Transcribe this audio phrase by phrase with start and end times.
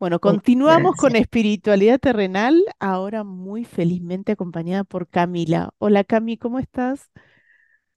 [0.00, 5.70] Bueno, continuamos con espiritualidad terrenal, ahora muy felizmente acompañada por Camila.
[5.78, 7.10] Hola Cami, ¿cómo estás?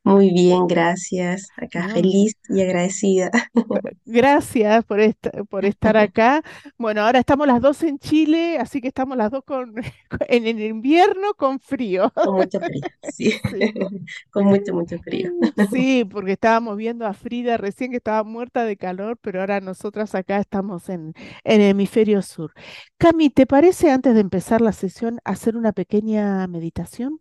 [0.04, 1.48] Muy bien, gracias.
[1.58, 3.30] Acá feliz y agradecida.
[4.06, 5.00] Gracias por,
[5.48, 6.44] por estar acá.
[6.78, 9.74] Bueno, ahora estamos las dos en Chile, así que estamos las dos con,
[10.28, 12.12] en el invierno con frío.
[12.24, 13.40] Con mucho frío, sí.
[14.32, 15.32] Con mucho, mucho frío.
[15.72, 20.16] Sí, porque estábamos viendo a Frida recién que estaba muerta de calor, pero ahora nosotras
[20.16, 22.54] acá estamos en, en el hemisferio sur.
[22.98, 27.20] Cami, ¿te parece antes de empezar la sesión hacer una pequeña meditación?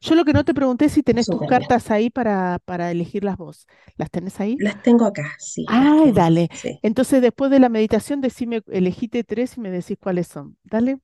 [0.00, 3.24] Yo lo que no te pregunté es si tenés tus cartas ahí para, para elegir
[3.24, 3.66] las voz.
[3.96, 4.56] ¿Las tenés ahí?
[4.60, 5.64] Las tengo acá, sí.
[5.68, 6.48] Ay, dale.
[6.82, 10.56] Entonces, después de la meditación, decime, elegite tres y me decís cuáles son.
[10.64, 10.98] Dale.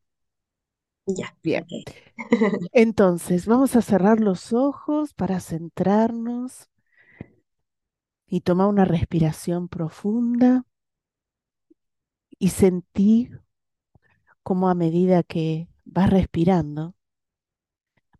[1.06, 1.34] Ya.
[1.42, 1.66] Bien.
[2.72, 6.68] Entonces, vamos a cerrar los ojos para centrarnos
[8.26, 10.64] y tomar una respiración profunda
[12.40, 13.40] y sentir
[14.42, 16.94] cómo a medida que vas respirando,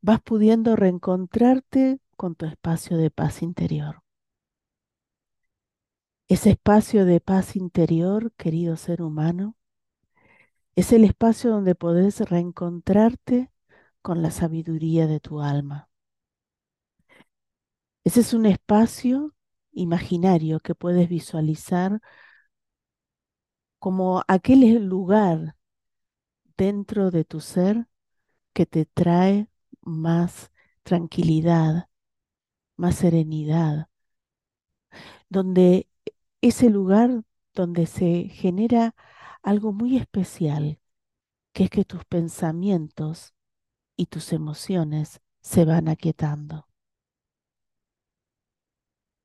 [0.02, 4.02] vas pudiendo reencontrarte con tu espacio de paz interior.
[6.28, 9.56] Ese espacio de paz interior, querido ser humano,
[10.74, 13.50] es el espacio donde podés reencontrarte
[14.02, 15.88] con la sabiduría de tu alma.
[18.04, 19.34] Ese es un espacio
[19.72, 22.00] imaginario que puedes visualizar
[23.78, 25.56] como aquel lugar
[26.56, 27.86] dentro de tu ser
[28.54, 29.49] que te trae
[29.90, 30.50] más
[30.82, 31.88] tranquilidad,
[32.76, 33.88] más serenidad,
[35.28, 35.88] donde
[36.40, 37.22] ese lugar
[37.54, 38.94] donde se genera
[39.42, 40.80] algo muy especial,
[41.52, 43.34] que es que tus pensamientos
[43.96, 46.66] y tus emociones se van aquietando.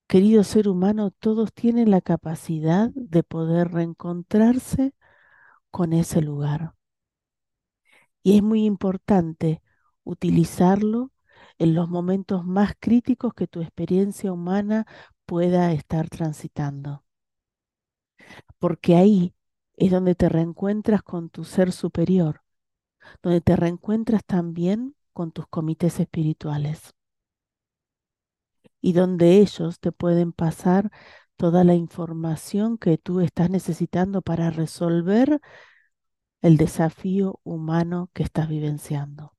[0.07, 4.93] Querido ser humano, todos tienen la capacidad de poder reencontrarse
[5.71, 6.75] con ese lugar.
[8.23, 9.61] Y es muy importante
[10.05, 11.11] utilizarlo
[11.57, 14.85] en los momentos más críticos que tu experiencia humana
[15.25, 17.03] pueda estar transitando.
[18.59, 19.33] Porque ahí
[19.77, 22.41] es donde te reencuentras con tu ser superior,
[23.23, 26.93] donde te reencuentras también con tus comités espirituales
[28.81, 30.91] y donde ellos te pueden pasar
[31.37, 35.41] toda la información que tú estás necesitando para resolver
[36.41, 39.34] el desafío humano que estás vivenciando.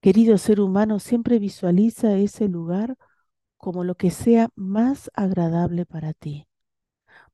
[0.00, 2.96] Querido ser humano, siempre visualiza ese lugar
[3.58, 6.48] como lo que sea más agradable para ti,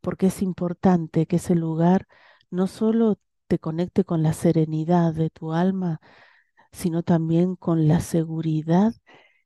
[0.00, 2.09] porque es importante que ese lugar
[2.50, 6.00] no solo te conecte con la serenidad de tu alma,
[6.72, 8.94] sino también con la seguridad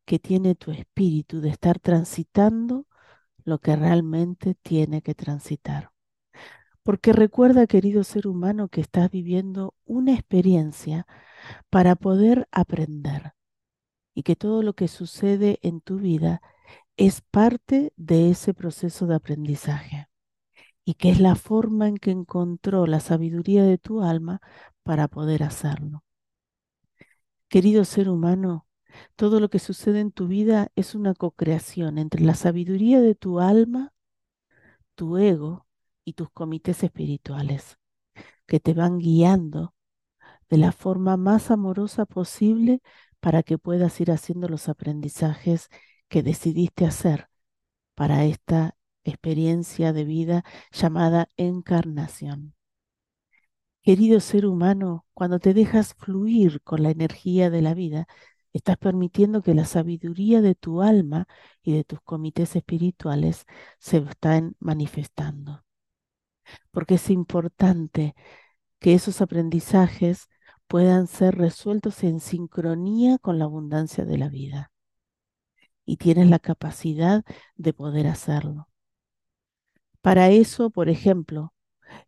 [0.06, 2.86] que tiene tu espíritu de estar transitando
[3.44, 5.92] lo que realmente tiene que transitar.
[6.82, 11.06] Porque recuerda, querido ser humano, que estás viviendo una experiencia
[11.70, 13.34] para poder aprender
[14.14, 16.42] y que todo lo que sucede en tu vida
[16.96, 20.08] es parte de ese proceso de aprendizaje
[20.84, 24.40] y que es la forma en que encontró la sabiduría de tu alma
[24.82, 26.04] para poder hacerlo.
[27.48, 28.66] Querido ser humano,
[29.16, 33.40] todo lo que sucede en tu vida es una co-creación entre la sabiduría de tu
[33.40, 33.92] alma,
[34.94, 35.66] tu ego
[36.04, 37.78] y tus comités espirituales,
[38.46, 39.74] que te van guiando
[40.50, 42.82] de la forma más amorosa posible
[43.20, 45.68] para que puedas ir haciendo los aprendizajes
[46.08, 47.28] que decidiste hacer
[47.94, 52.54] para esta experiencia de vida llamada encarnación.
[53.82, 58.06] Querido ser humano, cuando te dejas fluir con la energía de la vida,
[58.52, 61.26] estás permitiendo que la sabiduría de tu alma
[61.62, 63.46] y de tus comités espirituales
[63.78, 65.64] se estén manifestando.
[66.72, 68.14] Porque es importante
[68.80, 70.28] que esos aprendizajes
[70.70, 74.70] puedan ser resueltos en sincronía con la abundancia de la vida.
[75.84, 77.24] Y tienes la capacidad
[77.56, 78.68] de poder hacerlo.
[80.00, 81.52] Para eso, por ejemplo,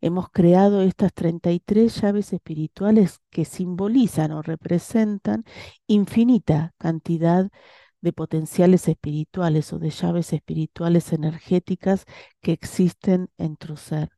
[0.01, 5.45] hemos creado estas 33 llaves espirituales que simbolizan o representan
[5.89, 7.51] infinita cantidad
[8.01, 12.05] de potenciales espirituales o de llaves espirituales energéticas
[12.41, 14.11] que existen en tu ser.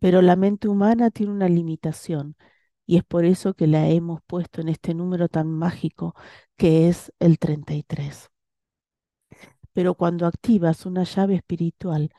[0.00, 2.34] Pero la mente humana tiene una limitación
[2.86, 6.14] y es por eso que la hemos puesto en este número tan mágico
[6.56, 8.30] que es el 33.
[9.72, 12.10] Pero cuando activas una llave espiritual,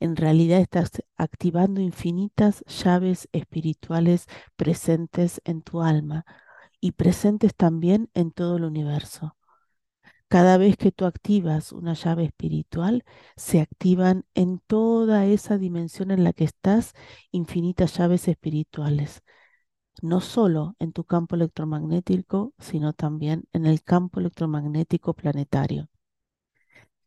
[0.00, 4.26] en realidad estás activando infinitas llaves espirituales
[4.56, 6.24] presentes en tu alma
[6.80, 9.36] y presentes también en todo el universo.
[10.28, 13.04] Cada vez que tú activas una llave espiritual,
[13.36, 16.94] se activan en toda esa dimensión en la que estás
[17.30, 19.22] infinitas llaves espirituales,
[20.00, 25.88] no solo en tu campo electromagnético, sino también en el campo electromagnético planetario.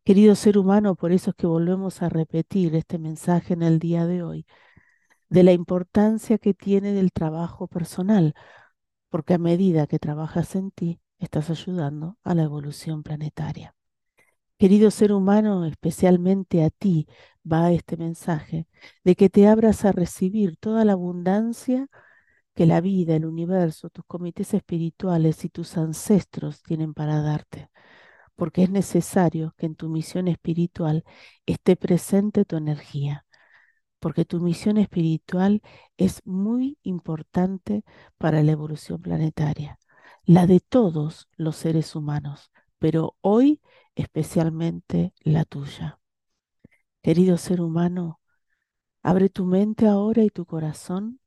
[0.04, 4.06] Querido ser humano, por eso es que volvemos a repetir este mensaje en el día
[4.06, 4.46] de hoy,
[5.30, 8.36] de la importancia que tiene del trabajo personal,
[9.10, 13.76] porque a medida que trabajas en ti, estás ayudando a la evolución planetaria.
[14.58, 17.08] Querido ser humano, especialmente a ti
[17.52, 18.68] va este mensaje
[19.04, 21.90] de que te abras a recibir toda la abundancia
[22.56, 27.70] que la vida, el universo, tus comités espirituales y tus ancestros tienen para darte,
[28.36, 31.04] porque es necesario que en tu misión espiritual
[31.46, 33.26] esté presente tu energía,
[34.00, 35.62] porque tu misión espiritual
[35.98, 37.84] es muy importante
[38.18, 39.80] para la evolución planetaria
[40.26, 43.62] la de todos los seres humanos, pero hoy
[43.96, 46.00] especialmente la tuya.
[47.02, 48.20] Querido ser humano,
[49.04, 51.20] abre tu mente ahora y tu corazón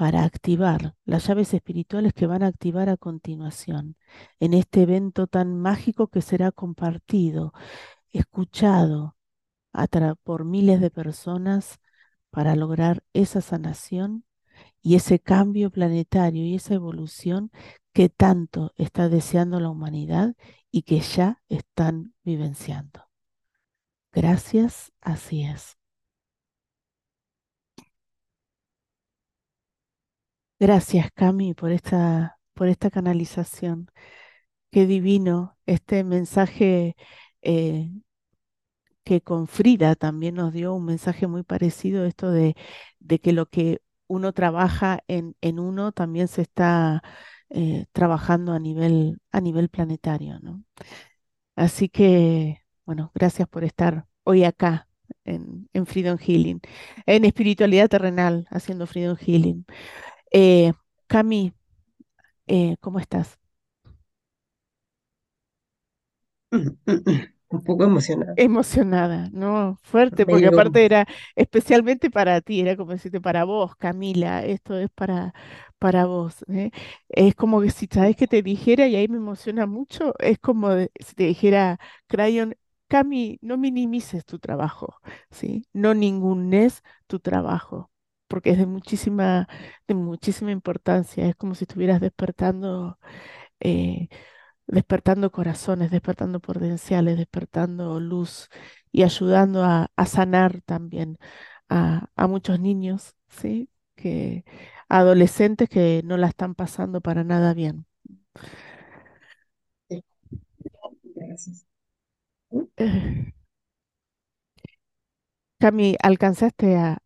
[0.00, 3.96] para activar las llaves espirituales que van a activar a continuación
[4.38, 7.52] en este evento tan mágico que será compartido,
[8.10, 9.14] escuchado
[10.22, 11.80] por miles de personas
[12.30, 14.24] para lograr esa sanación
[14.80, 17.50] y ese cambio planetario y esa evolución
[17.92, 20.34] que tanto está deseando la humanidad
[20.70, 23.04] y que ya están vivenciando.
[24.12, 25.79] Gracias, así es.
[30.60, 33.90] Gracias, Cami, por esta, por esta canalización.
[34.72, 36.96] Qué divino este mensaje
[37.42, 37.90] eh,
[39.04, 42.54] que con Frida también nos dio un mensaje muy parecido, esto de,
[43.00, 47.02] de que lo que uno trabaja en, en uno también se está
[47.50, 50.38] eh, trabajando a nivel, a nivel planetario.
[50.40, 50.64] ¿no?
[51.56, 54.88] Así que, bueno, gracias por estar hoy acá
[55.24, 56.60] en, en Freedom Healing,
[57.06, 59.66] en espiritualidad terrenal, haciendo Freedom Healing.
[60.30, 60.72] Eh,
[61.06, 61.52] Cami,
[62.48, 63.38] eh, ¿cómo estás?
[67.50, 68.36] Un poco emocionada.
[68.36, 69.78] Emocionada, ¿no?
[69.82, 71.06] Fuerte, porque aparte era
[71.36, 75.34] especialmente para ti, era como decirte para vos, Camila, esto es para,
[75.78, 76.36] para vos.
[76.48, 76.70] ¿eh?
[77.08, 80.70] Es como que si sabes que te dijera, y ahí me emociona mucho, es como
[80.78, 82.54] si te dijera, Crayon,
[82.88, 85.00] Cami, no minimices tu trabajo,
[85.30, 85.66] ¿sí?
[85.74, 87.89] No ningunes tu trabajo,
[88.30, 89.48] porque es de muchísima,
[89.88, 92.98] de muchísima importancia, es como si estuvieras despertando.
[93.60, 94.08] Eh,
[94.70, 98.48] despertando corazones, despertando potenciales, despertando luz
[98.92, 101.18] y ayudando a, sanar también
[101.68, 103.70] a, muchos niños, ¿sí?
[103.96, 104.44] Que,
[104.88, 107.86] adolescentes que no la están pasando para nada bien.
[111.14, 111.66] Gracias.
[112.76, 113.32] Eh,
[115.58, 116.98] Cami, ¿alcanzaste a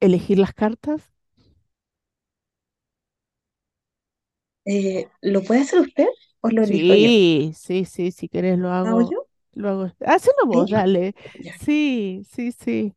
[0.00, 1.12] elegir las cartas?
[4.64, 6.06] Eh, ¿lo puede hacer usted
[6.40, 7.10] o lo elijo yo?
[7.10, 9.26] Sí, sí, sí, si querés lo ¿Lo hago hago, yo?
[9.52, 9.92] lo hago.
[10.04, 10.70] Hazlo vos, ¿Sí?
[10.70, 11.14] dale.
[11.34, 11.54] Ya.
[11.54, 12.94] Sí, sí, sí.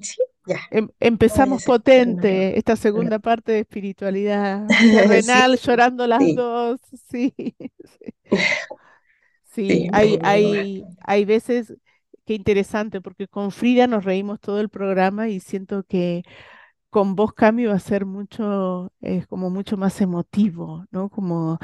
[0.00, 0.58] Sí, ya.
[0.70, 2.76] Em- empezamos potente esta No.
[2.76, 6.80] segunda parte de espiritualidad terrenal, Sí, llorando las sí, dos.
[7.10, 8.14] Sí, sí.
[9.44, 11.74] Sí, sí, lo hay, hay, hay veces,
[12.30, 16.22] qué interesante, porque con Frida nos reímos todo el programa y siento que
[16.88, 21.08] con vos, Cami, va a ser mucho, es como mucho más emotivo, ¿no?
[21.08, 21.58] Como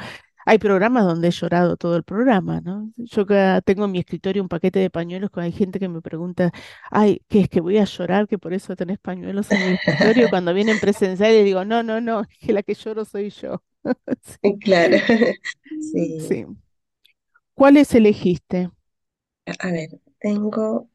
[0.45, 2.91] hay programas donde he llorado todo el programa, ¿no?
[2.97, 3.25] Yo
[3.63, 6.51] tengo en mi escritorio un paquete de pañuelos que hay gente que me pregunta,
[6.91, 8.27] ay, ¿qué es que voy a llorar?
[8.27, 10.27] Que por eso tenés pañuelos en el escritorio.
[10.29, 13.63] Cuando vienen presencial les digo, no, no, no, es que la que lloro soy yo.
[14.21, 14.97] Sí, Claro.
[15.93, 16.19] Sí.
[16.27, 16.45] sí.
[17.53, 18.69] ¿Cuáles elegiste?
[19.59, 20.89] A ver, tengo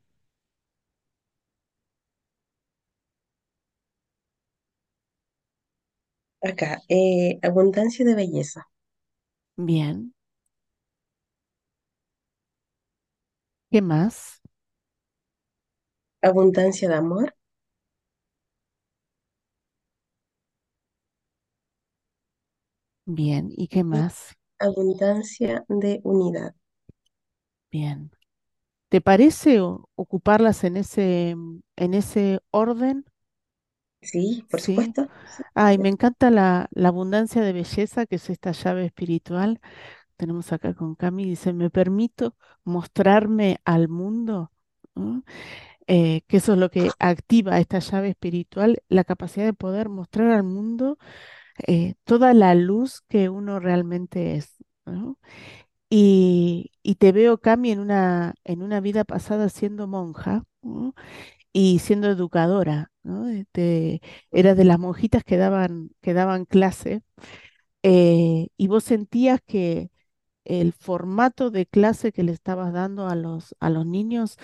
[6.40, 8.68] acá eh, abundancia de belleza,
[9.56, 10.12] Bien.
[13.70, 14.40] ¿Qué más?
[16.20, 17.32] abundancia de amor
[23.06, 23.48] Bien.
[23.56, 24.34] ¿Y qué y más?
[24.58, 26.54] abundancia de unidad.
[27.72, 28.10] Bien.
[28.92, 31.30] ¿Te parece o- ocuparlas en ese,
[31.76, 33.06] en ese orden?
[34.00, 34.96] Sí, por Sí.
[35.00, 35.08] supuesto.
[35.24, 35.42] Sí.
[35.54, 39.60] Ay, me encanta la, la abundancia de belleza, que es esta llave espiritual.
[40.16, 44.52] Tenemos acá con Cami, dice, me permito mostrarme al mundo,
[44.94, 45.24] ¿no?
[45.88, 50.32] Eh, que eso es lo que activa esta llave espiritual, la capacidad de poder mostrar
[50.32, 50.98] al mundo
[51.66, 54.56] eh, toda la luz que uno realmente es,
[54.86, 55.18] ¿no?
[55.94, 60.44] Y, te veo, Cami, en una, en una vida pasada siendo monja,
[61.52, 63.28] y siendo educadora, ¿no?
[63.28, 67.02] Este, eras de las monjitas que daban, que daban clase,
[67.82, 69.90] eh, y vos sentías que
[70.44, 74.38] el formato de clase que le estabas dando a los, a los niños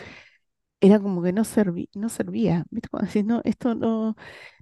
[0.81, 2.89] era como que no serví- no servía, ¿viste?
[2.91, 4.17] Como decís, no, esto no,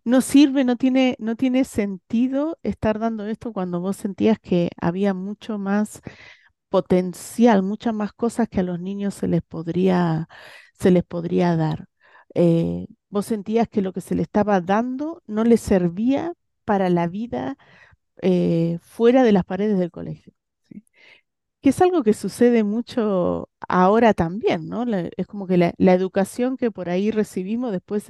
[0.04, 5.14] no sirve, no tiene, no tiene sentido estar dando esto cuando vos sentías que había
[5.14, 6.00] mucho más
[6.68, 10.28] potencial, muchas más cosas que a los niños se les podría,
[10.74, 11.86] se les podría dar.
[12.34, 16.32] Eh, vos sentías que lo que se le estaba dando no les servía
[16.64, 17.56] para la vida
[18.22, 20.34] eh, fuera de las paredes del colegio.
[21.66, 24.84] Que es algo que sucede mucho ahora también, ¿no?
[25.16, 28.08] Es como que la, educación que por ahí recibimos después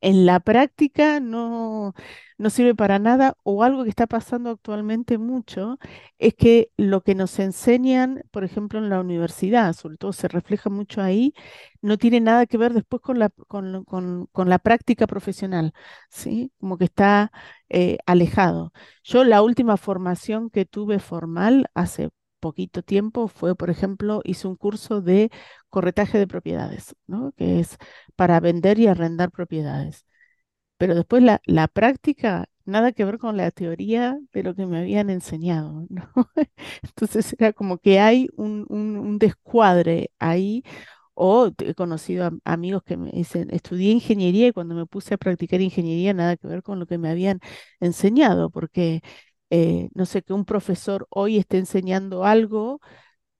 [0.00, 1.94] en, la práctica no,
[2.36, 5.78] no sirve para nada o algo que está pasando actualmente mucho
[6.18, 10.68] es que lo que nos enseñan, por ejemplo, en la universidad, sobre todo se refleja
[10.68, 11.32] mucho ahí,
[11.82, 15.72] no tiene nada que ver después con la, con, con- con la práctica profesional,
[16.10, 16.52] ¿sí?
[16.58, 17.30] Como que está
[17.68, 18.72] eh, alejado.
[19.04, 22.10] Yo la última formación que tuve formal hace
[22.46, 25.30] poquito tiempo fue, por ejemplo, hice un curso de
[25.70, 27.32] corretaje de propiedades, ¿no?
[27.36, 27.76] Que es
[28.16, 30.06] para vender y arrendar propiedades.
[30.78, 34.78] Pero después la, la práctica, nada que ver con la teoría de lo que me
[34.78, 36.10] habían enseñado, ¿no?
[36.82, 40.62] Entonces era como que hay un, un- descuadre ahí.
[41.14, 45.18] O he conocido am- amigos que me dicen, estudié ingeniería y cuando me puse a
[45.18, 47.40] practicar ingeniería, nada que ver con lo que me habían
[47.80, 49.02] enseñado, porque
[49.50, 52.80] eh, no sé, que un profesor hoy esté enseñando algo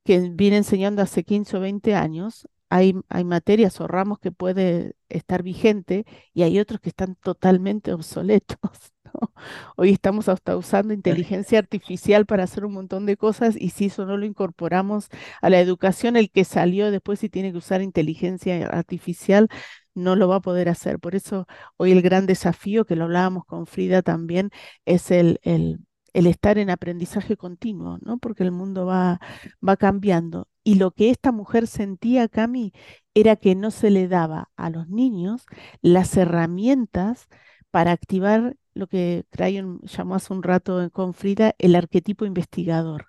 [0.04, 2.48] que viene enseñando hace 15 o 20 años.
[2.70, 7.92] Hay, hay materias o ramos que puede estar vigente y hay otros que están totalmente
[7.92, 8.58] obsoletos,
[9.04, 9.32] ¿no?
[9.76, 14.06] Hoy estamos hasta usando inteligencia artificial para hacer un montón de cosas y si eso
[14.06, 15.08] no lo incorporamos
[15.42, 19.48] a la educación, el que salió después si tiene que usar inteligencia artificial
[19.94, 20.98] no lo va a poder hacer.
[21.00, 21.46] Por eso
[21.76, 24.50] hoy el gran desafío, que lo hablábamos con Frida también,
[24.84, 25.80] es el, el,
[26.16, 28.18] el estar en aprendizaje continuo, ¿no?
[28.18, 29.20] Porque el mundo va
[29.66, 30.48] va cambiando.
[30.64, 32.72] Y lo que esta mujer sentía, Cami,
[33.14, 35.46] era que no se le daba a los niños
[35.82, 37.28] las herramientas
[37.70, 43.06] para activar lo que Crayon llamó hace un rato con Frida el arquetipo investigador,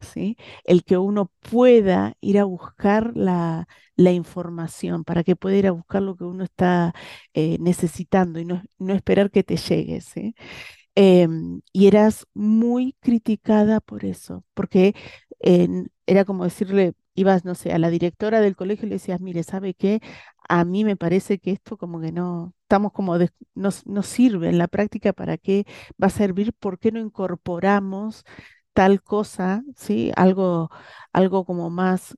[0.00, 0.36] ¿sí?
[0.64, 5.72] El que uno pueda ir a buscar la, la información, para que pueda ir a
[5.72, 6.94] buscar lo que uno está
[7.34, 10.34] eh, necesitando y no, no esperar que te llegue, ¿sí?
[11.00, 14.94] Em, y eras muy criticada por eso, porque
[16.06, 19.42] era como decirle, ibas, no sé, a la directora del colegio y le decías, mire,
[19.42, 20.00] ¿sabe qué?
[20.48, 24.48] A mí me parece que esto como que no, estamos como, des- nos, nos sirve
[24.48, 25.64] en la práctica, ¿para qué
[26.02, 26.52] va a servir?
[26.54, 28.24] ¿Por qué no incorporamos
[28.72, 30.12] tal cosa, ¿sí?
[30.16, 30.70] Algo,
[31.12, 32.16] algo como más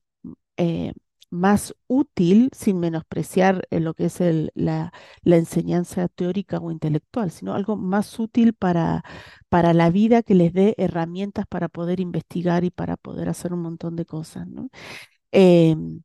[0.56, 0.92] eh,
[1.30, 4.20] más útil, sin menospreciar eh, lo que es
[4.54, 4.92] la,
[5.24, 9.04] enseñanza teórica o intelectual, sino algo más útil para,
[9.48, 13.62] para la vida que les dé herramientas para poder investigar y para poder hacer un
[13.62, 14.46] montón de cosas.
[15.32, 16.02] Em,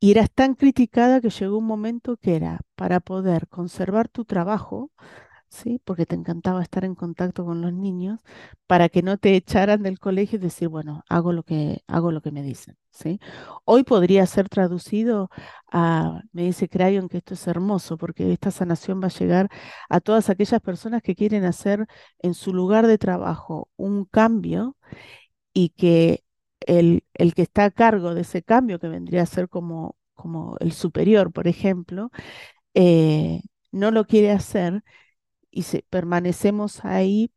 [0.00, 4.90] y eras tan criticada que llegó un momento que era para poder conservar tu trabajo,
[5.52, 5.80] ¿sí?
[5.84, 8.20] Porque te encantaba estar en contacto con los niños,
[8.66, 12.22] para que no te echaran del colegio y decir, bueno, hago lo que, hago lo
[12.22, 13.20] que me dicen, ¿sí?
[13.64, 15.30] Hoy podría ser traducido
[15.70, 19.48] a, me dice Crayon que esto es hermoso, porque esta sanación va a llegar
[19.90, 21.86] a todas aquellas personas que quieren hacer
[22.20, 24.76] en su lugar de trabajo un cambio
[25.52, 26.24] y que
[26.60, 30.56] el, el que está a cargo de ese cambio, que vendría a ser como, como
[30.60, 32.10] el superior, por ejemplo,
[32.74, 33.42] eh,
[33.72, 34.84] no lo quiere hacer
[35.52, 37.32] y permanecemos ahí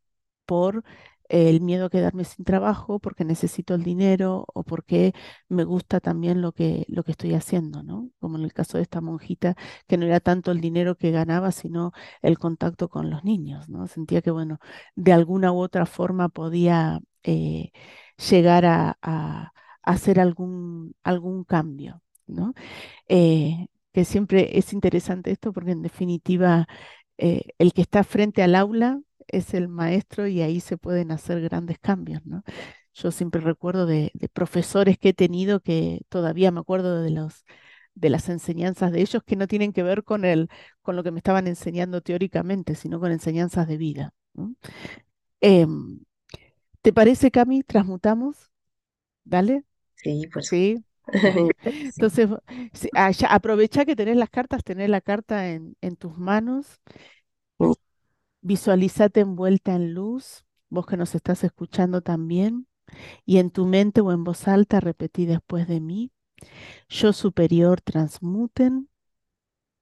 [0.46, 0.84] por
[1.28, 5.12] el miedo a quedarme sin trabajo, porque necesito el dinero o porque
[5.48, 8.10] me gusta también lo que, lo que estoy haciendo, ¿no?
[8.20, 9.56] Como en el caso de esta monjita,
[9.88, 11.92] que no era tanto el dinero que ganaba, sino
[12.22, 13.88] el contacto con los niños, ¿no?
[13.88, 14.60] Sentía que, bueno,
[14.94, 17.72] de alguna u otra forma podía eh,
[18.30, 22.54] llegar a hacer algún, algún cambio, ¿no?
[23.08, 26.68] eh, que siempre es interesante esto porque en definitiva
[27.18, 31.40] eh, el que está frente al aula es el maestro y ahí se pueden hacer
[31.42, 32.42] grandes cambios, ¿no?
[32.94, 37.44] Yo siempre recuerdo de, de profesores que he tenido que todavía me acuerdo de los
[37.94, 40.50] de las enseñanzas de ellos que no tienen que ver con el,
[40.82, 44.14] con lo que me estaban enseñando teóricamente, sino con enseñanzas de vida.
[44.34, 44.54] ¿no?
[45.40, 46.00] Em,
[46.82, 47.62] ¿te parece, Cami?
[47.62, 48.50] ¿Transmutamos?
[49.24, 49.64] Dale.
[49.96, 50.84] Sí, por Sí.
[51.62, 52.28] entonces
[52.72, 56.80] sí, ah, aprovecha que tenés las cartas, tenés la carta en, en tus manos,
[58.40, 62.66] visualizate envuelta en luz, vos que nos estás escuchando también,
[63.26, 66.12] y en tu mente o en voz alta repetí después de mí,
[66.88, 68.88] yo superior transmuten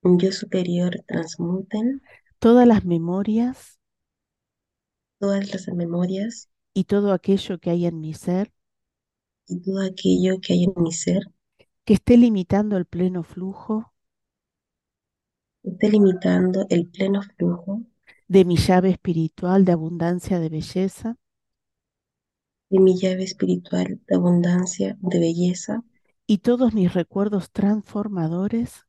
[0.04, 2.00] yo superior transmuten
[2.38, 3.80] todas las memorias
[5.18, 8.52] todas las memorias y todo aquello que hay en mi ser
[9.46, 11.22] y todo aquello que hay en mi ser.
[11.84, 13.92] Que esté limitando el pleno flujo.
[15.62, 17.82] Esté limitando el pleno flujo.
[18.28, 21.16] De mi llave espiritual de abundancia de belleza.
[22.70, 25.84] De mi llave espiritual de abundancia, de belleza.
[26.26, 28.86] Y todos mis recuerdos transformadores.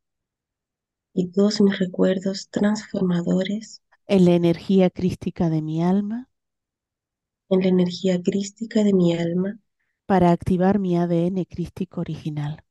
[1.14, 3.82] Y todos mis recuerdos transformadores.
[4.08, 6.30] En la energía crística de mi alma.
[7.50, 9.60] En la energía crística de mi alma
[10.08, 12.64] para activar mi ADN crístico original.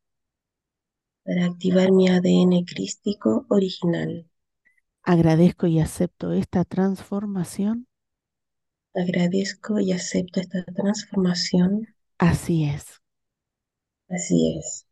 [1.23, 4.27] para activar mi ADN crístico original.
[5.03, 7.87] Agradezco y acepto esta transformación.
[8.93, 11.87] Agradezco y acepto esta transformación.
[12.19, 13.01] Así es.
[14.09, 14.87] Así es.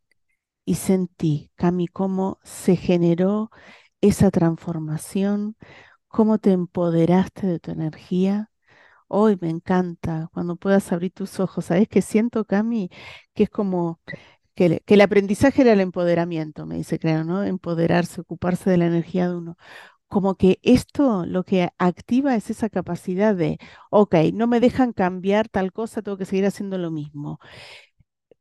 [0.65, 3.49] Y sentí, Cami, cómo se generó
[4.01, 5.57] esa transformación,
[6.09, 8.51] cómo te empoderaste de tu energía.
[9.07, 11.65] Hoy me encanta cuando puedas abrir tus ojos.
[11.65, 12.89] ¿Sabes qué siento, Cami?
[13.33, 13.99] Que es como
[14.55, 17.43] que, el- que el aprendizaje era el empoderamiento, me dice, claro, ¿no?
[17.43, 19.57] Empoderarse, ocuparse de la energía de uno.
[20.09, 23.59] Como que esto lo que activa es esa capacidad de,
[23.91, 27.39] ok, no me dejan cambiar tal cosa, tengo que seguir haciendo lo mismo.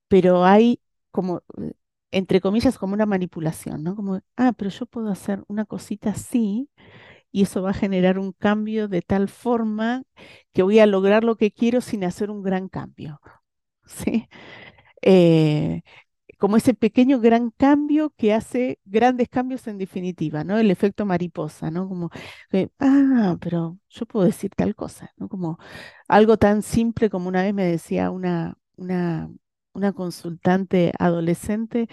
[0.08, 1.72] Pero hay como, eh,
[2.10, 3.96] entre comillas, como una manipulación, ¿no?
[3.96, 6.70] Como, ah, pero yo puedo hacer una cosita así
[7.32, 10.04] y eso va a generar un cambio de tal forma
[10.52, 13.20] que voy a lograr lo que quiero sin hacer un gran cambio,
[13.86, 14.28] ¿sí?
[15.02, 15.82] Eh,
[16.38, 20.58] como ese pequeño gran cambio que hace grandes cambios en definitiva, ¿no?
[20.58, 21.88] El efecto mariposa, ¿no?
[21.88, 22.10] Como,
[22.80, 25.28] ah, pero yo puedo decir tal cosa, ¿no?
[25.28, 25.58] Como
[26.08, 29.30] algo tan simple como una vez me decía una, una,
[29.72, 31.88] una consultante adolescente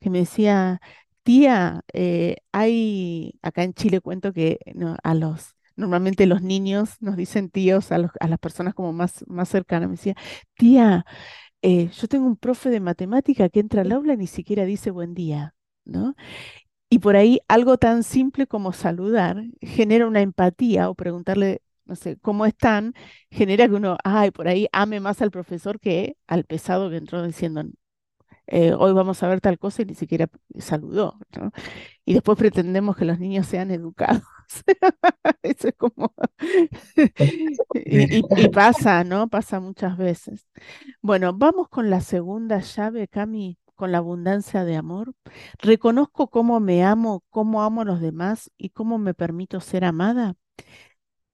[0.00, 0.80] que me decía,
[1.24, 5.56] tía, eh, hay, acá en Chile cuento que no, a los...
[5.76, 9.88] Normalmente los niños nos dicen tíos a, los- a las personas como más, más cercanas.
[9.90, 10.16] Me decía,
[10.56, 11.06] tía,
[11.62, 14.90] eh, yo tengo un profe de matemática que entra al aula y ni siquiera dice
[14.92, 16.16] buen día, ¿no?
[16.90, 22.18] Y por ahí algo tan simple como saludar genera una empatía o preguntarle, no sé,
[22.18, 22.94] ¿cómo están?
[23.30, 27.22] Genera que uno, ay, por ahí ame más al profesor que al pesado que entró
[27.26, 27.64] diciendo,
[28.46, 30.28] eh, hoy vamos a ver tal cosa y ni siquiera
[30.58, 31.52] saludó, ¿no?
[32.04, 34.22] Y después pretendemos que los niños sean educados.
[35.42, 36.14] Eso es como...
[37.90, 39.28] y, y- y pasa, ¿no?
[39.28, 40.46] Pasa muchas veces.
[41.02, 45.14] Bueno, vamos con la segunda llave, Cami, con la abundancia de amor.
[45.60, 50.34] Reconozco cómo me amo, cómo amo a los demás y cómo me permito ser amada.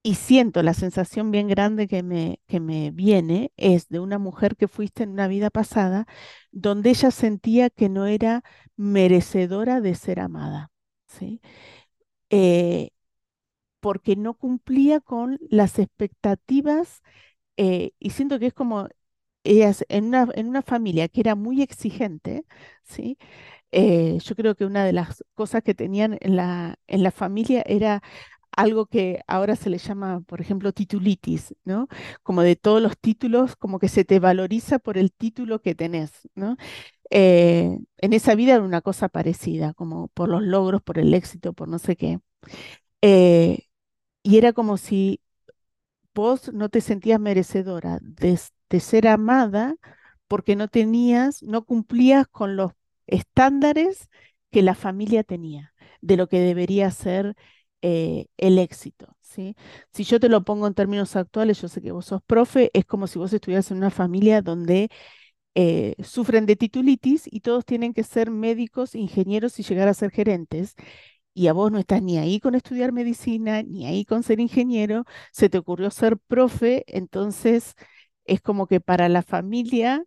[0.02, 4.56] Y siento la sensación bien grande que me, que me viene es de una mujer
[4.56, 6.06] que fuiste en una vida pasada,
[6.52, 8.42] donde ella sentía que no era
[8.76, 10.70] merecedora de ser amada,
[11.06, 11.40] ¿sí?
[12.30, 12.90] Eh,
[13.80, 17.02] porque no cumplía con las expectativas
[17.56, 18.88] eh, y siento que es como
[19.44, 22.44] ellas en una, en una familia que era muy exigente,
[22.84, 23.18] ¿sí?
[23.72, 27.62] Eh, yo creo que una de las cosas que tenían en la, en la familia
[27.66, 28.02] era
[28.56, 31.88] algo que ahora se le llama, por ejemplo, titulitis, ¿no?
[32.22, 36.28] Como de todos los títulos, como que se te valoriza por el título que tenés,
[36.34, 36.56] ¿no?
[37.10, 41.52] Eh, en esa vida era una cosa parecida, como por los logros, por el éxito,
[41.52, 42.20] por no sé qué.
[43.02, 43.66] Eh,
[44.22, 45.20] y era como si
[46.14, 48.38] vos no te sentías merecedora de,
[48.80, 49.76] ser amada
[50.28, 52.72] porque no tenías, no cumplías con los
[53.06, 54.08] estándares
[54.50, 57.36] que la familia tenía de lo que debería ser
[57.82, 59.56] eh, el éxito, ¿sí?
[59.92, 62.84] Si yo te lo pongo en términos actuales, yo sé que vos sos profe, es
[62.86, 64.90] como si vos estuvieras en una familia donde
[65.54, 70.10] eh, sufren de titulitis y todos tienen que ser médicos, ingenieros y llegar a ser
[70.10, 70.74] gerentes
[71.34, 75.04] y a vos no estás ni ahí con estudiar medicina, ni ahí con ser ingeniero,
[75.32, 77.74] se te ocurrió ser profe, entonces
[78.24, 80.04] es como que para la familia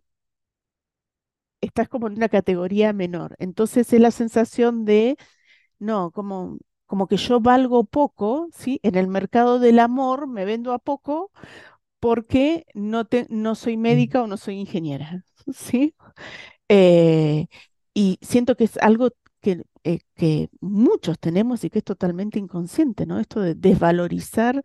[1.60, 3.36] estás como en una categoría menor.
[3.38, 5.16] Entonces es la sensación de,
[5.78, 8.80] no, como, como que yo valgo poco, ¿sí?
[8.82, 11.30] En el mercado del amor me vendo a poco
[12.00, 13.82] porque no, te, no soy Mm.
[13.82, 15.94] médica o no soy ingeniera, ¿sí?
[16.68, 17.46] Eh,
[17.94, 23.06] y siento que es algo que, eh, que muchos tenemos y que es totalmente inconsciente,
[23.06, 23.18] ¿no?
[23.20, 24.62] Esto de desvalorizar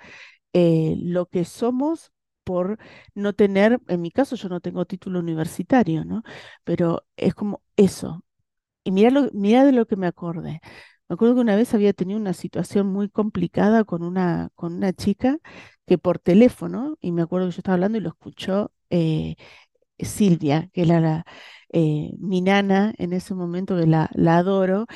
[0.54, 2.12] eh, lo que somos
[2.44, 2.80] por
[3.16, 6.24] no tener, en mi caso yo no tengo título universitario, ¿no?
[6.64, 8.24] Pero es como eso.
[8.84, 10.62] Y mira, lo, mira de lo que me acordé.
[11.10, 14.94] Me acuerdo que una vez había tenido una situación muy complicada con una, con una
[14.94, 15.40] chica
[15.88, 19.36] que por teléfono, y me acuerdo que yo estaba hablando y lo escuchó eh,
[20.00, 21.26] Silvia, que era
[21.74, 24.88] eh, mi nana en ese momento, que la, adoro,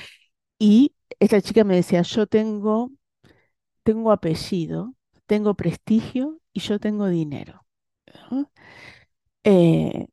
[0.60, 2.91] y esta chica me decía, yo tengo,
[3.84, 4.95] tengo apellido,
[5.28, 7.65] tengo prestigio y yo tengo dinero.
[9.43, 10.08] Eh,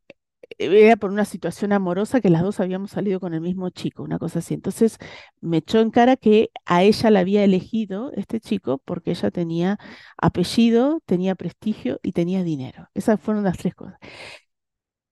[0.60, 4.18] era por una situación amorosa que las dos habíamos salido con el mismo chico, una
[4.18, 4.54] cosa así.
[4.54, 4.98] Entonces
[5.40, 9.78] me echó en cara que a ella la había elegido este chico porque ella tenía
[10.18, 12.88] apellido, tenía prestigio y tenía dinero.
[12.94, 13.98] Esas fueron las tres cosas.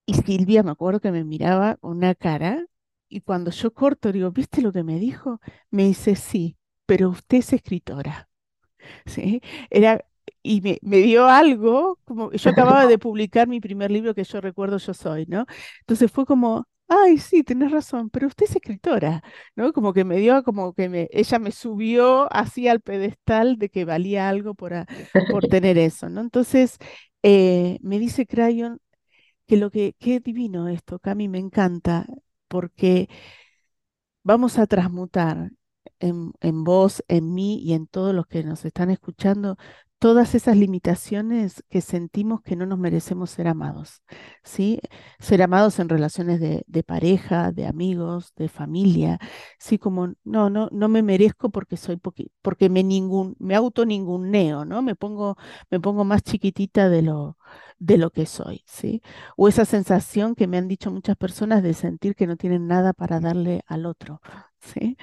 [0.06, 2.64] Y Silvia, me acuerdo que me miraba con una cara
[3.08, 5.40] y cuando yo corto, digo, ¿viste lo que me dijo?
[5.70, 6.56] Me dice, sí,
[6.86, 8.28] pero usted es escritora.
[9.06, 9.42] ¿sí?
[9.70, 10.04] Era,
[10.48, 14.40] y me, me dio algo, como yo acababa de publicar mi primer libro que yo
[14.40, 15.46] recuerdo yo soy, ¿no?
[15.80, 19.22] Entonces fue como, ay, sí, tenés razón, pero usted es escritora,
[19.56, 19.72] ¿no?
[19.72, 23.84] Como que me dio, como que me, ella me subió así al pedestal de que
[23.84, 24.86] valía algo por, a-
[25.26, 26.20] por tener eso, ¿no?
[26.20, 26.78] Entonces
[27.22, 28.80] eh, me dice Crayon
[29.46, 32.06] que lo que, qué divino esto, Cami, me encanta,
[32.48, 33.08] porque
[34.22, 35.50] Vamos a transmutar
[36.00, 39.56] en, en vos, en mí y en todos los que nos están escuchando
[39.98, 44.02] todas esas limitaciones que sentimos que no nos merecemos ser amados,
[44.44, 44.80] ¿sí?
[45.18, 49.18] Ser amados en relaciones de, de pareja, de amigos, de familia,
[49.58, 53.84] sí, como no, no, no me merezco porque soy poqui- porque me ningún, me auto
[53.86, 54.82] ninguneo, ¿no?
[54.82, 55.36] Me pongo,
[55.70, 57.36] me pongo más chiquitita de lo,
[57.78, 59.02] de lo que soy, ¿sí?
[59.36, 62.92] O esa sensación que me han dicho muchas personas de sentir que no tienen nada
[62.92, 64.20] para darle al otro,
[64.60, 64.96] ¿sí?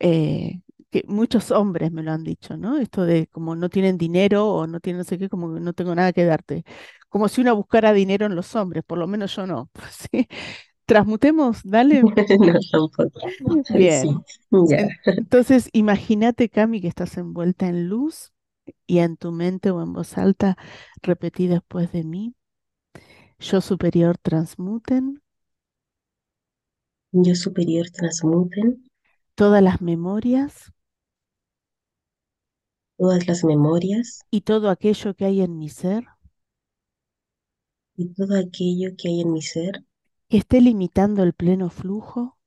[0.00, 0.60] Eh,
[1.02, 2.78] que muchos hombres me lo han dicho, ¿no?
[2.78, 5.72] Esto de como no tienen dinero o no tienen no sé qué, como que no
[5.72, 6.64] tengo nada que darte.
[7.08, 10.28] Como si uno buscara dinero en los hombres, por lo menos yo no, ¿sí?
[10.86, 12.02] Transmutemos, dale.
[12.72, 13.20] No, tampoco.
[13.74, 14.08] Ay, sí,
[14.50, 14.88] Bien.
[15.04, 18.32] Entonces, imagínate, Cami, que estás envuelta en luz
[18.86, 20.56] y en tu mente o en voz alta
[21.02, 22.34] repetí después de mí.
[23.38, 25.22] Yo superior transmuten
[27.12, 28.84] Yo superior transmuten
[29.34, 30.72] todas las memorias
[32.96, 36.06] todas las memorias y todo aquello que hay en mi ser
[37.96, 39.84] y todo aquello que hay en mi ser
[40.28, 42.38] que esté limitando el pleno flujo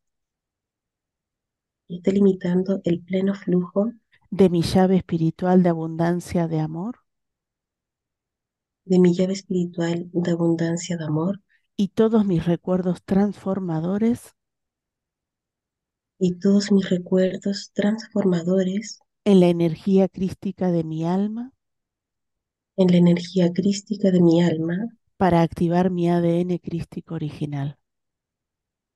[1.87, 3.91] y esté limitando el pleno flujo
[4.29, 6.99] de mi llave espiritual de abundancia de amor
[8.85, 11.41] de mi llave espiritual de abundancia de amor
[11.75, 14.35] y todos mis recuerdos transformadores
[16.19, 18.99] y todos mis recuerdos transformadores
[19.29, 21.53] en la energía crística de mi alma
[22.77, 24.87] en la energía crística de mi alma
[25.17, 27.77] para activar mi ADN crístico original.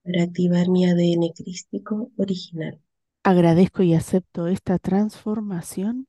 [0.01, 2.79] para activar mi ADN crístico original.
[3.25, 6.07] Agradezco y acepto esta transformación.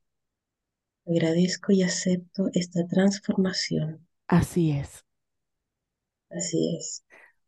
[1.07, 4.05] Agradezco y acepto esta transformación.
[4.27, 5.03] Así es.
[6.29, 7.03] Así es.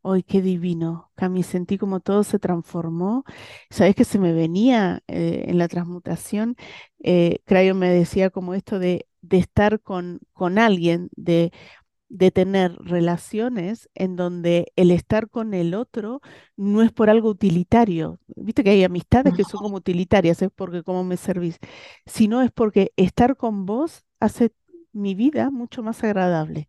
[0.09, 3.25] Hoy qué divino, Cami, sentí como todo se transformó.
[3.69, 6.55] Sabes que se me venía eh, en la transmutación,
[7.03, 11.51] eh, Crayo me decía como esto de, de estar con, con alguien, de,
[12.09, 16.21] de tener relaciones en donde el estar con el otro
[16.57, 18.19] no es por algo utilitario.
[18.35, 21.59] Viste que hay amistades que son como utilitarias, es porque cómo me servís,
[22.05, 24.53] sino es porque estar con vos hace
[24.93, 26.67] mi vida mucho más agradable.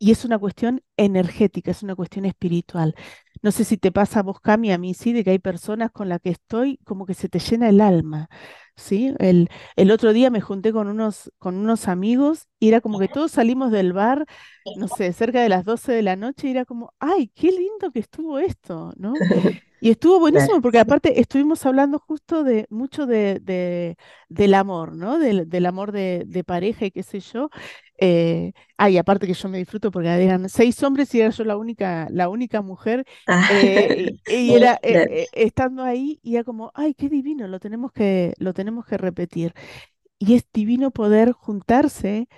[0.00, 2.94] Y es una cuestión energética, es una cuestión espiritual.
[3.42, 5.90] No sé si te pasa a vos, Cami, a mí sí, de que hay personas
[5.92, 8.28] con las que estoy como que se te llena el alma,
[8.76, 9.14] ¿sí?
[9.18, 13.08] El, el otro día me junté con unos, con unos amigos y era como que
[13.10, 14.26] todos salimos del bar,
[14.74, 17.90] no sé, cerca de las 12 de la noche y era como, ay, qué lindo
[17.92, 19.22] que estuvo esto, ¿no?
[19.82, 23.96] Y estuvo buenísimo porque aparte estuvimos hablando justo de mucho de, de-
[24.28, 25.18] del amor, ¿no?
[25.18, 27.48] Del, del amor de, de pareja y qué sé yo.
[28.02, 31.56] Eh, ay, aparte que yo me disfruto porque eran seis hombres y era yo la
[31.58, 33.04] única, la única mujer.
[33.26, 37.46] Ah, eh, y, y era eh, eh, estando ahí y era como, ay, qué divino,
[37.48, 39.54] lo tenemos que, lo tenemos que repetir.
[40.18, 42.28] Y es divino poder juntarse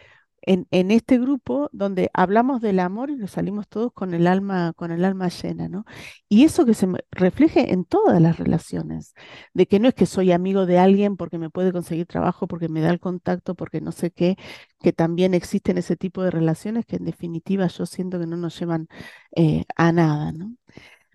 [0.43, 4.73] en, en, este grupo donde hablamos del amor y nos salimos todos con el alma,
[4.75, 5.85] con el alma llena, ¿no?
[6.29, 9.15] Y eso que se refleje en todas las relaciones,
[9.55, 12.69] de que no es que soy amigo de alguien porque me puede conseguir trabajo, porque
[12.69, 14.37] me da el contacto, porque no sé qué,
[14.81, 18.59] que también existen ese tipo de relaciones que en definitiva yo siento que no nos
[18.59, 18.89] llevan
[19.37, 20.57] eh, a nada, ¿no?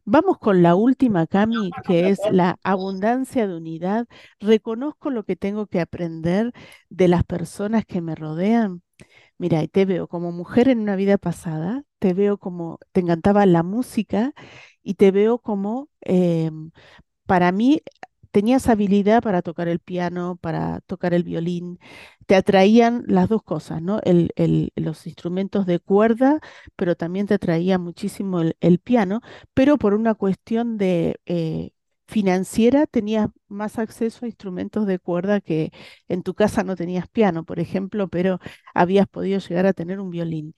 [0.10, 4.08] Vamos con la última, Cami, que es la abundancia de unidad.
[4.40, 6.54] Reconozco lo que tengo que aprender
[6.90, 8.84] de las personas que me rodean.
[9.38, 13.62] Mira, te veo como mujer en una vida pasada, te veo como te encantaba la
[13.64, 14.34] música
[14.84, 16.72] y te veo como, em,
[17.28, 17.82] para mí,
[18.32, 21.80] tenías habilidad para tocar el piano, para tocar el violín,
[22.28, 24.02] te atraían las dos cosas, ¿no?
[24.76, 26.40] Los instrumentos de cuerda,
[26.76, 29.22] pero también te atraía muchísimo el, piano,
[29.54, 31.72] pero por una cuestión de eh,
[32.08, 35.72] financiera tenías más acceso a instrumentos de cuerda que
[36.08, 38.40] en tu casa no tenías piano, por ejemplo, pero
[38.74, 40.56] habías podido llegar a tener un violín.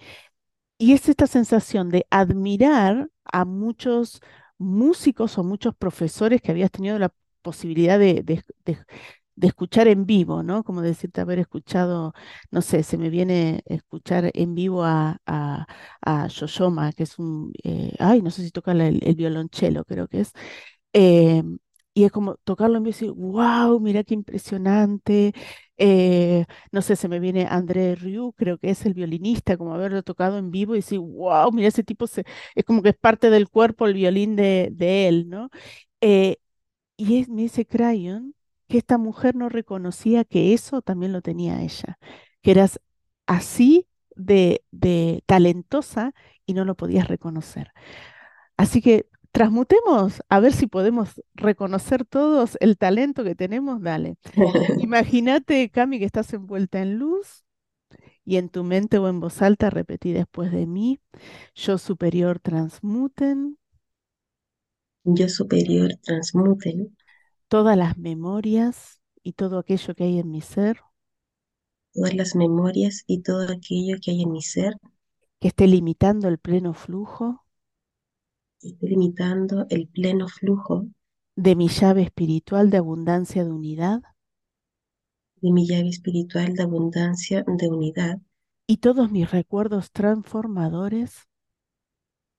[0.78, 4.22] Y es esta sensación de admirar a muchos
[4.58, 8.44] músicos o muchos profesores que habías tenido la posibilidad de,
[9.42, 10.64] escuchar en vivo, ¿no?
[10.64, 12.14] Como decirte haber escuchado,
[12.52, 15.68] no sé, se me viene escuchar en vivo a, a,
[16.96, 20.34] que es un, eh, ay, no sé si toca el, violonchelo, creo que es.
[20.94, 21.44] Eh,
[21.94, 25.34] y es como tocarlo en vivo y decir, wow, mira qué impresionante.
[25.78, 30.04] Eh, no sé, se me viene André Rieu, creo que es el violinista, como haberlo
[30.04, 32.26] tocado en vivo y decir, wow, mira ese tipo, se,
[32.56, 35.50] es como que es parte del cuerpo el violín de, de él, ¿no?
[36.98, 38.36] Y es, me dice Crayon
[38.68, 41.98] que esta mujer no reconocía que eso también lo tenía ella,
[42.42, 42.80] que eras
[43.26, 46.14] así de, de talentosa
[46.46, 47.72] y no lo podías reconocer.
[48.58, 53.82] Así que transmutemos a ver si podemos reconocer todos el talento que tenemos.
[53.82, 54.18] Dale.
[54.80, 57.44] Imagínate, Cami, que estás envuelta en luz
[58.26, 61.00] y en tu mente o en voz alta repetí después de mí,
[61.56, 63.58] yo superior transmuten,
[65.04, 66.96] yo superior transmuten
[67.48, 70.80] todas las memorias y todo aquello que hay en mi ser,
[71.92, 74.76] todas las memorias y todo aquello que hay en mi ser,
[75.40, 77.44] que esté limitando el pleno flujo,
[78.62, 80.88] esté limitando el pleno flujo
[81.36, 84.02] de mi llave espiritual de abundancia de unidad,
[85.42, 88.20] de mi llave espiritual de abundancia de unidad,
[88.68, 91.28] y todos mis recuerdos transformadores.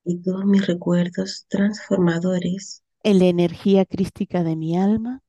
[0.04, 2.84] Y todos mis recuerdos transformadores.
[3.02, 5.22] En la energía crística de mi alma,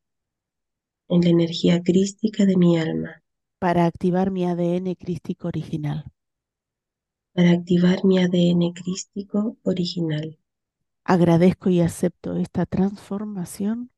[1.07, 3.23] en la energía crística de mi alma,
[3.57, 6.03] para activar mi ADN crístico original.
[7.33, 10.37] Para activar mi ADN crístico original.
[11.03, 13.91] Agradezco y acepto esta transformación.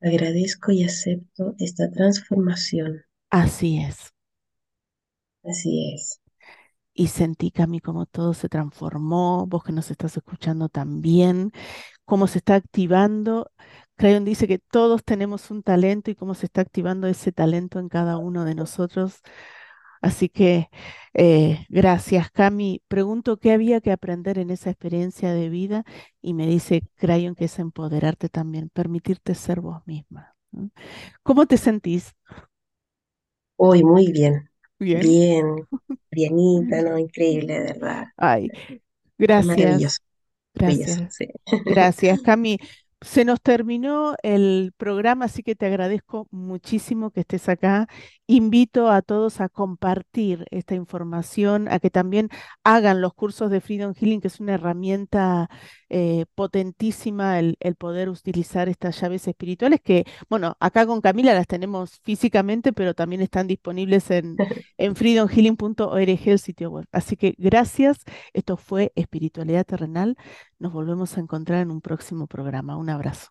[0.00, 3.02] Agradezco y acepto esta transformación.
[3.30, 4.12] Así es.
[5.42, 6.20] Así es
[7.00, 11.52] y sentí, Cami, como todo se transformó, vos que nos estás escuchando también,
[12.04, 13.50] cómo se está activando.
[13.96, 17.88] Crayon dice que todos tenemos un talento y cómo se está activando ese talento en
[17.88, 19.20] cada uno de nosotros.
[20.00, 20.68] Así que
[21.14, 22.82] eh, gracias, Cami.
[22.88, 25.84] Pregunto qué había que aprender en esa experiencia de vida
[26.22, 30.34] y me dice Crayon que es empoderarte también, permitirte ser vos misma.
[31.22, 32.14] ¿Cómo te sentís?
[33.56, 35.02] Hoy muy bien, Bien.
[35.02, 35.66] Bien,
[36.10, 36.98] bienita, ¿no?
[36.98, 38.06] Increíble, de verdad.
[38.16, 38.48] Ay,
[39.18, 39.46] gracias.
[39.46, 39.98] Maravilloso.
[40.54, 41.12] Gracias.
[41.66, 42.58] Gracias, Cami.
[43.02, 47.88] Se nos terminó el programa, así que te agradezco muchísimo que estés acá.
[48.32, 52.28] Invito a todos a compartir esta información, a que también
[52.62, 55.50] hagan los cursos de Freedom Healing, que es una herramienta
[55.88, 61.98] eh, potentísima el, poder utilizar estas llaves espirituales, que, bueno, acá con Camila las tenemos
[62.04, 64.36] físicamente, pero también están disponibles en,
[64.78, 66.86] en freedomhealing.org, el sitio web.
[66.92, 68.04] Así que gracias.
[68.32, 70.16] Esto fue Espiritualidad Terrenal.
[70.60, 72.76] Nos volvemos a encontrar en un próximo programa.
[72.76, 73.30] Un abrazo.